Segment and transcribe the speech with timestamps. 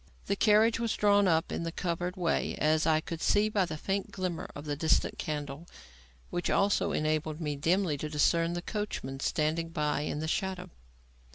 [0.25, 3.77] The carriage was drawn up in the covered way as I could see by the
[3.77, 5.67] faint glimmer of the distant candle;
[6.31, 10.71] which also enabled me dimly to discern the coachman standing close by in the shadow.